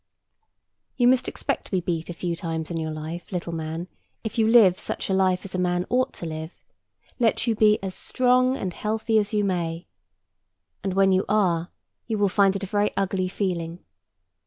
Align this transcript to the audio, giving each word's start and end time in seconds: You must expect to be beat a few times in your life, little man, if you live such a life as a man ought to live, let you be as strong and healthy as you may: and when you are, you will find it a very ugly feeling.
You 0.97 1.07
must 1.07 1.27
expect 1.27 1.65
to 1.65 1.71
be 1.71 1.79
beat 1.79 2.09
a 2.09 2.15
few 2.15 2.35
times 2.35 2.71
in 2.71 2.77
your 2.77 2.89
life, 2.89 3.31
little 3.31 3.53
man, 3.53 3.87
if 4.23 4.39
you 4.39 4.47
live 4.47 4.79
such 4.79 5.11
a 5.11 5.13
life 5.13 5.45
as 5.45 5.53
a 5.53 5.59
man 5.59 5.85
ought 5.91 6.11
to 6.13 6.25
live, 6.25 6.65
let 7.19 7.45
you 7.45 7.53
be 7.53 7.77
as 7.83 7.93
strong 7.93 8.57
and 8.57 8.73
healthy 8.73 9.19
as 9.19 9.31
you 9.31 9.43
may: 9.43 9.85
and 10.83 10.95
when 10.95 11.11
you 11.11 11.23
are, 11.29 11.69
you 12.07 12.17
will 12.17 12.29
find 12.29 12.55
it 12.55 12.63
a 12.63 12.65
very 12.65 12.89
ugly 12.97 13.27
feeling. 13.27 13.85